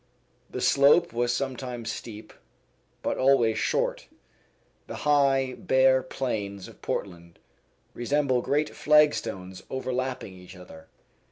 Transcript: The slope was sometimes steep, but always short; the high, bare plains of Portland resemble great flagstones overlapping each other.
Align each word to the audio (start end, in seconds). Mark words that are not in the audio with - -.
The 0.49 0.61
slope 0.61 1.13
was 1.13 1.31
sometimes 1.31 1.91
steep, 1.91 2.33
but 3.03 3.19
always 3.19 3.59
short; 3.59 4.07
the 4.87 4.95
high, 5.05 5.53
bare 5.55 6.01
plains 6.01 6.67
of 6.67 6.81
Portland 6.81 7.37
resemble 7.93 8.41
great 8.41 8.73
flagstones 8.75 9.61
overlapping 9.69 10.33
each 10.33 10.55
other. 10.55 10.87